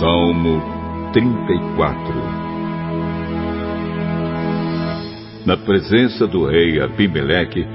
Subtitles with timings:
[0.00, 0.62] Salmo
[1.12, 2.14] 34
[5.44, 7.66] Na presença do rei Abimeleque,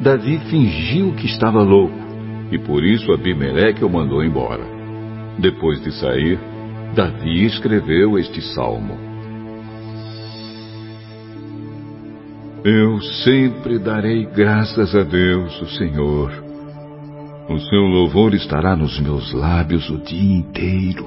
[0.00, 1.94] Davi fingiu que estava louco
[2.50, 4.64] e por isso Abimeleque o mandou embora.
[5.38, 6.36] Depois de sair,
[6.96, 9.13] Davi escreveu este salmo.
[12.64, 16.32] Eu sempre darei graças a Deus, o Senhor.
[17.46, 21.04] O seu louvor estará nos meus lábios o dia inteiro.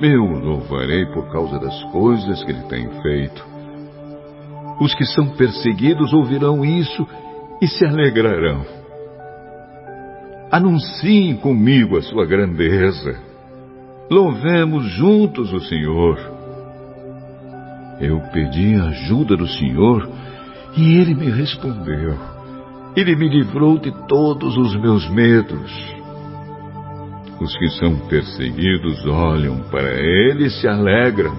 [0.00, 3.44] Eu louvarei por causa das coisas que ele tem feito.
[4.80, 7.04] Os que são perseguidos ouvirão isso
[7.60, 8.64] e se alegrarão.
[10.48, 13.16] Anunciem comigo a sua grandeza.
[14.08, 16.31] Louvemos juntos o Senhor.
[18.02, 20.10] Eu pedi a ajuda do Senhor
[20.76, 22.18] e ele me respondeu.
[22.96, 25.70] Ele me livrou de todos os meus medos.
[27.40, 31.32] Os que são perseguidos olham para ele e se alegram.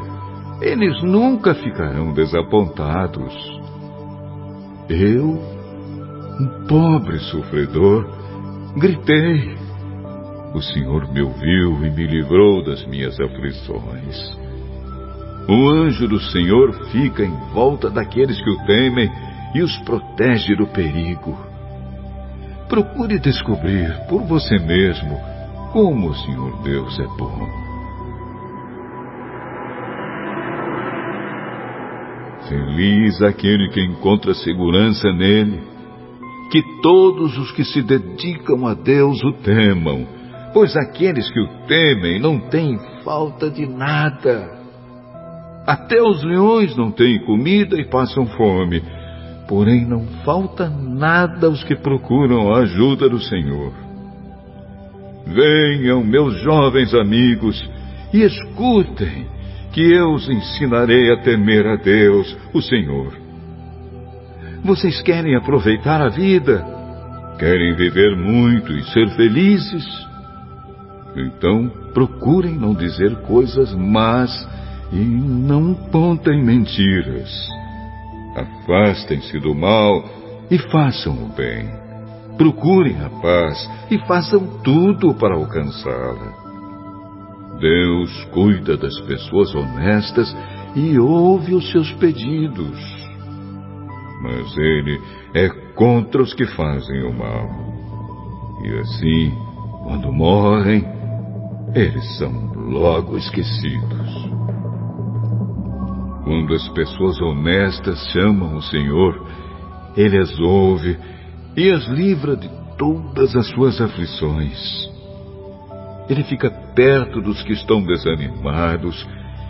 [0.61, 3.33] Eles nunca ficarão desapontados.
[4.87, 5.37] Eu,
[6.39, 8.07] um pobre sofredor,
[8.77, 9.57] gritei.
[10.55, 14.43] O Senhor me ouviu e me livrou das minhas aflições.
[15.47, 19.11] O anjo do Senhor fica em volta daqueles que o temem
[19.53, 21.37] e os protege do perigo.
[22.69, 25.19] Procure descobrir por você mesmo
[25.73, 27.63] como o Senhor Deus é bom.
[32.47, 35.61] Feliz aquele que encontra segurança nele.
[36.51, 40.05] Que todos os que se dedicam a Deus o temam,
[40.53, 44.62] pois aqueles que o temem não têm falta de nada.
[45.65, 48.83] Até os leões não têm comida e passam fome,
[49.47, 53.71] porém não falta nada aos que procuram a ajuda do Senhor.
[55.25, 57.63] Venham, meus jovens amigos,
[58.13, 59.25] e escutem,
[59.71, 63.13] que eu os ensinarei a temer a Deus, o Senhor.
[64.63, 66.63] Vocês querem aproveitar a vida?
[67.39, 69.85] Querem viver muito e ser felizes?
[71.15, 74.31] Então procurem não dizer coisas más
[74.93, 77.31] e não contem mentiras.
[78.35, 80.03] Afastem-se do mal
[80.51, 81.67] e façam o bem.
[82.37, 86.43] Procurem a paz e façam tudo para alcançá-la.
[87.59, 90.35] Deus cuida das pessoas honestas
[90.75, 92.79] e ouve os seus pedidos.
[94.21, 94.99] Mas Ele
[95.33, 97.49] é contra os que fazem o mal.
[98.63, 99.33] E assim,
[99.83, 100.85] quando morrem,
[101.75, 104.32] eles são logo esquecidos.
[106.23, 109.27] Quando as pessoas honestas chamam o Senhor,
[109.95, 110.97] Ele as ouve
[111.55, 114.89] e as livra de todas as suas aflições.
[116.09, 119.05] Ele fica perto dos que estão desanimados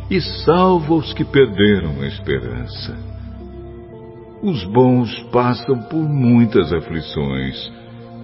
[0.09, 2.97] e salva os que perderam a esperança.
[4.41, 7.71] Os bons passam por muitas aflições,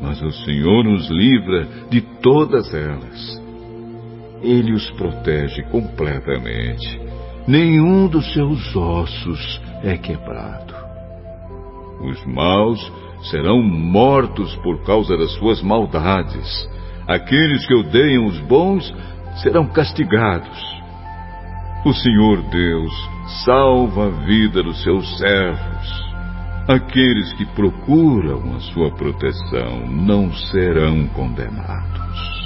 [0.01, 3.41] mas o Senhor os livra de todas elas.
[4.41, 7.08] Ele os protege completamente
[7.47, 10.73] nenhum dos seus ossos é quebrado.
[12.01, 12.91] Os maus
[13.29, 16.69] serão mortos por causa das suas maldades.
[17.07, 18.93] Aqueles que odeiam os bons
[19.41, 20.79] serão castigados.
[21.85, 22.91] O Senhor Deus
[23.45, 26.09] salva a vida dos seus servos.
[26.67, 32.38] Aqueles que procuram a sua proteção não serão condenados.